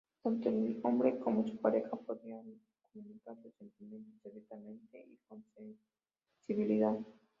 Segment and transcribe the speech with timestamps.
[0.23, 2.43] Tanto el hombre como su pareja podrían
[2.91, 6.97] comunicar sus sentimientos abiertamente y con sensibilidad.